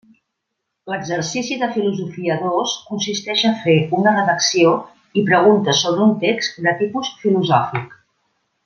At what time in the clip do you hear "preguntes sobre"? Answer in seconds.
5.31-6.09